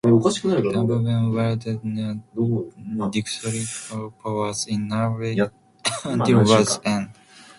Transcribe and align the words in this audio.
Terboven 0.55 1.21
wielded 1.35 1.79
near-dictatorial 1.85 4.11
powers 4.23 4.65
in 4.65 4.87
Norway 4.87 5.37
until 6.05 6.43
war's 6.43 6.79
end. 6.83 7.09